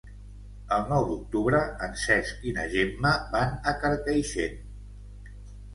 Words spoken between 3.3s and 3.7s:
van